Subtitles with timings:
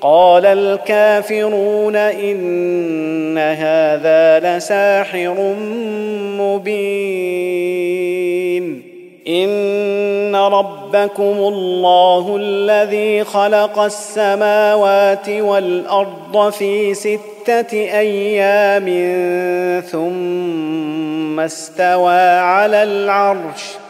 [0.00, 5.54] قال الكافرون إن هذا لساحر
[6.40, 7.80] مبين.
[9.28, 18.86] إن ربكم الله الذي خلق السماوات والأرض في ستة أيام
[19.80, 23.89] ثم استوى على العرش.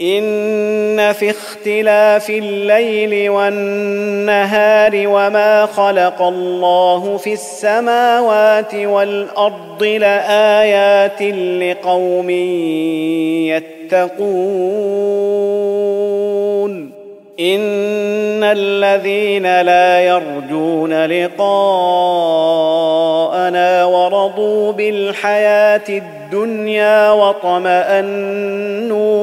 [0.00, 11.22] إن في اختلاف الليل والنهار وما خلق الله في السماوات والأرض لآيات
[11.62, 12.30] لقوم
[13.90, 14.20] يتقون.
[17.40, 21.44] ان الذين لا يرجون لقاءنا
[23.84, 28.46] ورضوا بالحياة الدنيا واطمانوا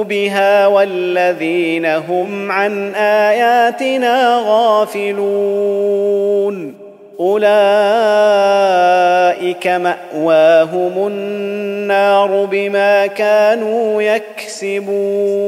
[0.03, 6.07] بها والذين هم عن اياتنا غافلون
[7.19, 7.47] اولئك
[9.67, 15.47] ماواهم النار بما كانوا يكسبون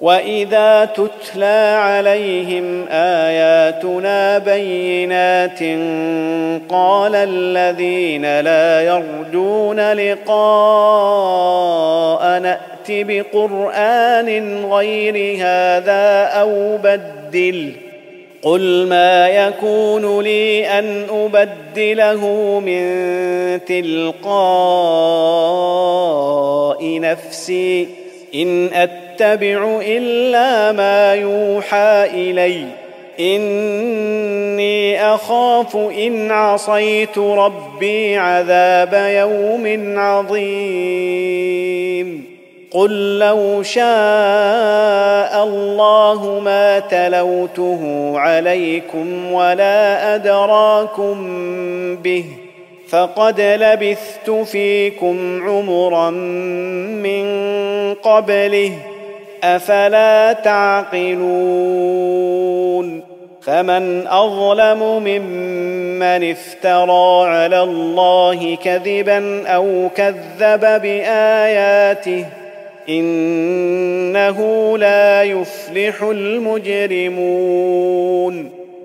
[0.00, 5.58] واذا تتلى عليهم اياتنا بينات
[6.68, 11.20] قال الذين لا يرجون لقاء
[12.90, 17.72] بقران غير هذا أو بدل
[18.42, 22.26] قل ما يكون لي ان ابدله
[22.60, 22.80] من
[23.64, 24.30] تلقاء
[27.00, 27.88] نفسي
[28.34, 28.68] ان
[29.20, 32.64] اتبع إلا ما يوحى إلي.
[33.20, 41.60] إني أخاف إن عصيت ربي عذاب يوم عظيم.
[42.70, 51.16] قل لو شاء الله ما تلوته عليكم ولا أدراكم
[51.96, 52.24] به
[52.88, 57.24] فقد لبثت فيكم عمرا من
[57.94, 58.72] قبله.
[59.44, 61.40] أفلا تعقلون
[63.42, 72.26] فمن أظلم ممن افترى على الله كذبا أو كذب بآياته
[72.88, 74.38] إنه
[74.78, 77.40] لا يفلح المجرمون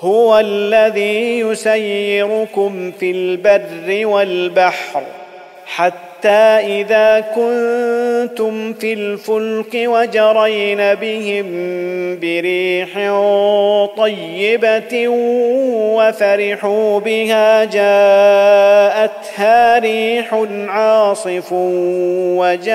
[0.00, 5.02] هو الذي يسيركم في البر والبحر
[5.66, 11.46] حتى حتى إذا كنتم في الفلك وجرين بهم
[12.20, 12.88] بريح
[13.96, 15.08] طيبة
[15.94, 18.98] وفرحوا بها جاءتها
[19.78, 20.34] ريح
[20.68, 21.52] عاصف
[22.38, 22.72] وجاءهم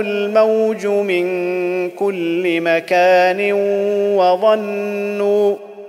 [0.00, 1.26] الموج من
[1.90, 3.52] كل مكان
[4.16, 5.56] وظنوا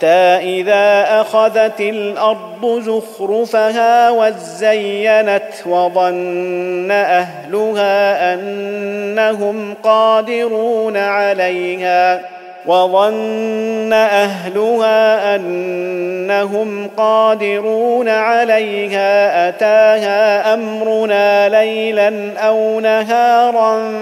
[0.00, 12.20] حتى اذا اخذت الأرض زخرفها وزينت وظن اهلها انهم قادرون عليها
[12.66, 23.92] وظن أهلها أنهم قادرون عليها أتاها أمرنا ليلا أو نهارا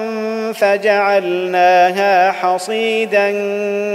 [0.53, 3.31] فجعلناها حصيدا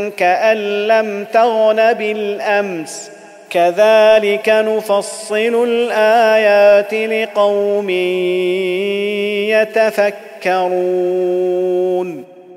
[0.09, 3.11] كأن لم تغن بالأمس.
[3.49, 7.89] كذلك نفصل الآيات لقوم
[10.43, 12.32] يتفكرون.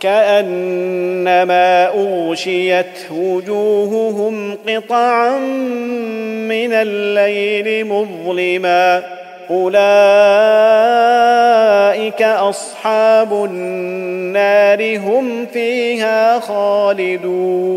[0.00, 5.38] كأنما أغشيت وجوههم قطعا
[6.48, 9.02] من الليل مظلما.
[9.50, 9.82] أولئك
[12.22, 17.70] أصحاب النار هم فيها خالدون.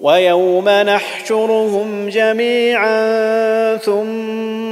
[0.00, 4.69] ويوم نحشرهم جميعا ثم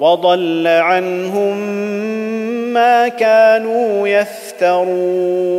[0.00, 1.58] وضل عنهم
[2.72, 5.58] ما كانوا يفترون.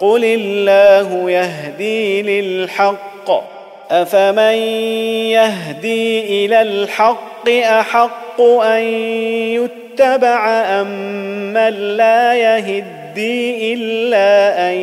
[0.00, 3.30] قل الله يهدي للحق
[3.90, 4.58] افمن
[5.32, 8.82] يهدي إلى الحق احق ان
[9.54, 10.86] يتبع ام
[11.52, 14.74] من لا يهدي الا ان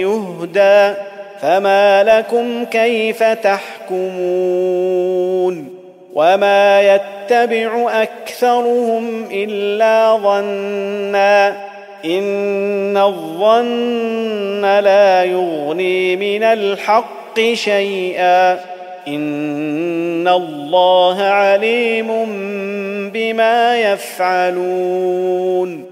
[0.00, 0.94] يهدى
[1.40, 4.62] فما لكم كيف تحكمون
[6.14, 11.71] وما يتبع اكثرهم الا ظنا
[12.04, 18.52] إن الظن لا يغني من الحق شيئا.
[19.08, 22.08] إن الله عليم
[23.10, 25.91] بما يفعلون.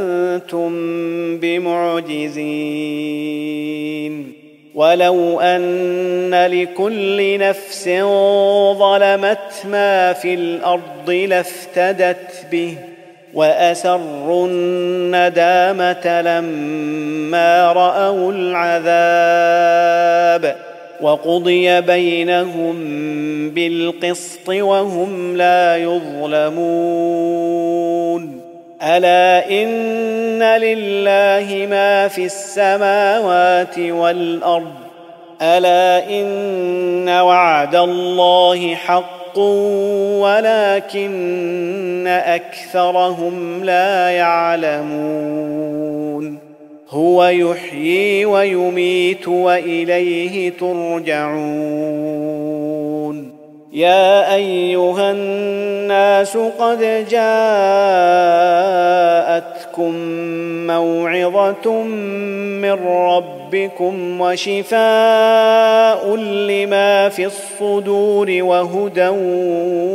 [0.35, 0.71] أنتم
[1.37, 2.41] بمعجزين
[4.75, 7.89] ولو أن لكل نفس
[8.77, 12.77] ظلمت ما في الأرض لافتدت به
[13.33, 19.91] وأسروا الندامة لما رأوا العذاب
[21.01, 22.75] وقضي بينهم
[23.49, 27.31] بالقسط وهم لا يظلمون
[28.81, 34.73] ألا إن لله ما في السماوات والأرض؟
[35.41, 39.39] ألا إن وعد الله حق
[40.19, 45.71] ولكن أكثرهم لا يعلمون.
[46.89, 51.41] هو يحيي ويميت وإليه ترجعون.
[53.73, 57.51] يا أيها الناس قد جاءتكم
[60.67, 61.83] موعظة
[62.61, 69.07] من ربكم وشفاء لما في الصدور وهدى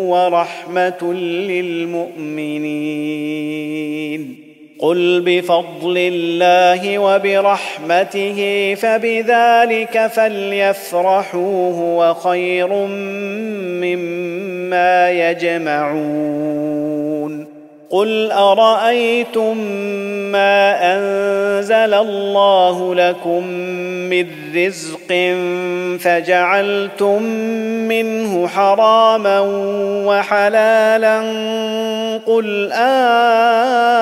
[0.08, 2.06] ورحمة للمؤمنين.
[4.78, 8.38] قل بفضل الله وبرحمته
[8.74, 12.68] فبذلك فليفرحوا هو خير
[13.82, 16.85] مما يجمعون
[17.90, 19.56] قل ارايتم
[20.32, 23.46] ما انزل الله لكم
[24.10, 25.08] من رزق
[26.00, 27.22] فجعلتم
[27.88, 29.40] منه حراما
[30.06, 31.18] وحلالا
[32.26, 33.96] قل آه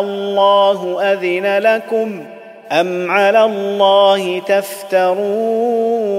[0.00, 2.24] الله اذن لكم
[2.72, 6.18] ام على الله تفترون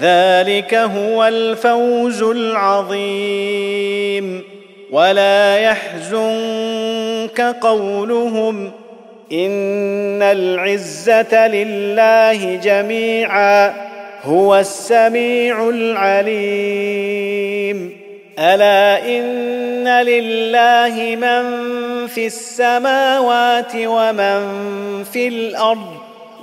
[0.00, 3.74] ذلك هو الفوز العظيم.
[4.90, 8.70] ولا يحزنك قولهم
[9.32, 13.74] إن العزة لله جميعا
[14.24, 17.24] هو السميع العليم.
[18.38, 21.44] ألا إن لله من
[22.06, 24.40] في السماوات ومن
[25.12, 26.03] في الأرض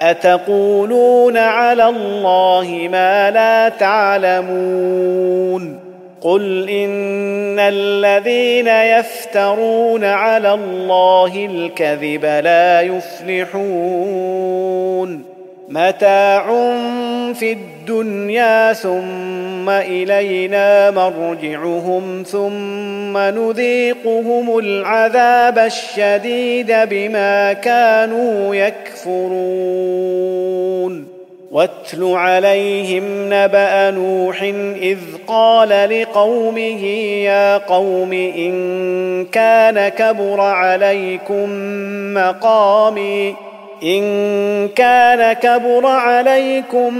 [0.00, 5.16] أتقولون على الله ما لا تعلمون؟
[6.20, 14.56] قل إن الذين يفترون على الله الكذب لا يفلحون.
[15.68, 16.46] متاع
[17.32, 29.86] في الدنيا ثم إلينا مرجعهم ثم نذيقهم العذاب الشديد بما كانوا يكفرون.
[31.50, 34.42] واتل عليهم نبأ نوح
[34.82, 36.84] إذ قال لقومه
[37.24, 41.48] يا قوم إن كان كبر عليكم
[42.14, 43.34] مقامي
[43.82, 46.92] إن كان كبر عليكم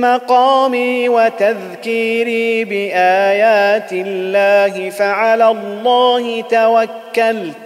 [0.00, 7.65] مقامي وتذكيري بآيات الله فعلى الله توكلت.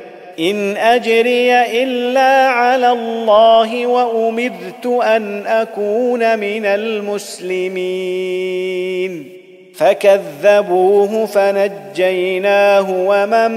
[0.39, 8.21] إن أجري إلا على الله وأمرت أن أكون من المسلمين.
[9.75, 13.51] فكذبوه فنجيناه ومن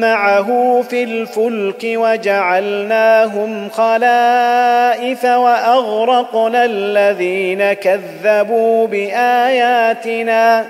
[0.00, 10.66] معه في الفلك وجعلناهم خلائف وأغرقنا الذين كذبوا بآياتنا.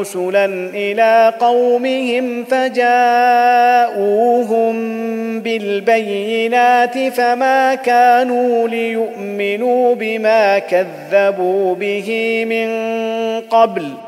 [0.00, 2.98] رسلا إلى قومهم فجاءوهم
[5.40, 12.68] بالبينات فما كانوا ليؤمنوا بما كذبوا به من
[13.40, 14.07] قبل.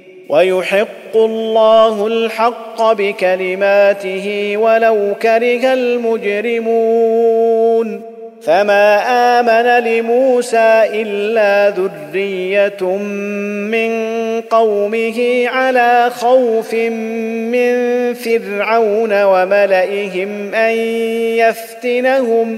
[0.31, 7.21] ويحق الله الحق بكلماته ولو كره المجرمون.
[8.41, 8.97] فما
[9.39, 12.83] آمن لموسى إلا ذرية
[13.71, 13.91] من
[14.41, 16.73] قومه على خوف
[17.53, 17.73] من
[18.13, 20.75] فرعون وملئهم أن
[21.37, 22.57] يفتنهم.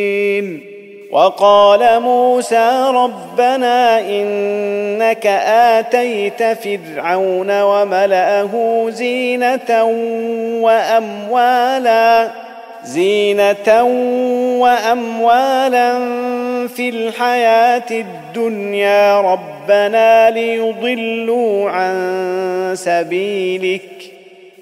[1.11, 9.83] وقال موسى ربنا إنك آتيت فرعون وملأه زينة
[10.61, 12.31] وأموالا
[12.83, 13.83] زينة
[14.59, 15.97] وأموالا
[16.67, 19.21] في الحياة الدنيا.
[19.21, 23.81] ربنا ليضلوا عن سبيلك.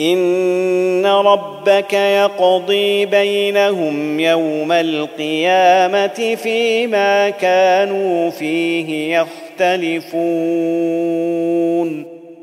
[0.00, 9.18] ان ربك يقضي بينهم يوم القيامه فيما كانوا فيه
[9.60, 10.20] يختلفون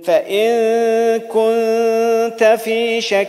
[0.04, 3.28] فان كنت في شك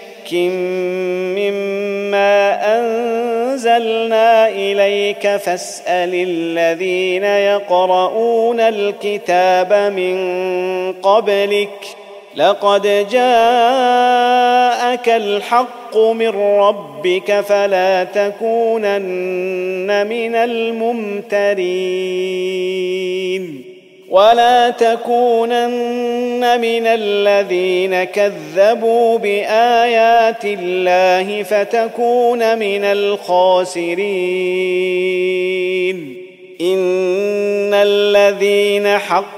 [1.37, 10.19] مما انزلنا اليك فاسال الذين يقرؤون الكتاب من
[10.93, 11.98] قبلك
[12.39, 21.69] لقد جاءك الحق من ربك فلا تكونن من الممترين
[24.11, 33.99] ولا تكونن من الذين كذبوا بآيات الله فتكون من الخاسرين
[36.61, 38.99] إن الذين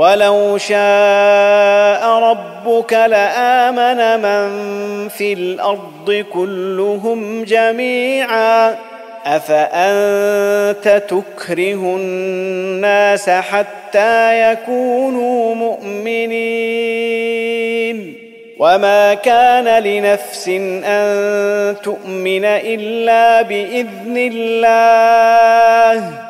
[0.00, 4.48] ولو شاء ربك لآمن من
[5.08, 8.76] في الأرض كلهم جميعا.
[9.26, 16.30] أفأنت تكره الناس حتى يكونوا مؤمنين؟
[18.58, 20.48] وما كان لنفس
[20.84, 26.29] أن تؤمن إلا بإذن الله.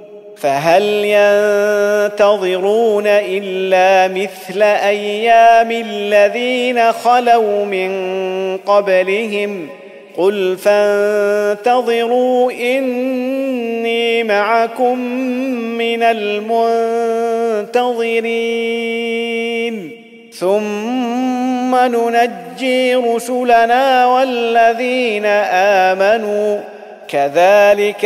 [0.41, 7.91] فهل ينتظرون إلا مثل أيام الذين خلوا من
[8.57, 9.69] قبلهم؟
[10.17, 14.99] قل فانتظروا إني معكم
[15.77, 17.11] من المنتظرين.
[20.33, 26.59] ثم ننجي رسلنا والذين آمنوا.
[27.07, 28.05] كذلك